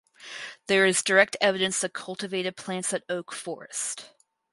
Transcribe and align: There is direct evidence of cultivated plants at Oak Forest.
There 0.65 0.87
is 0.87 1.03
direct 1.03 1.37
evidence 1.41 1.83
of 1.83 1.93
cultivated 1.93 2.57
plants 2.57 2.91
at 2.91 3.03
Oak 3.07 3.31
Forest. 3.33 4.09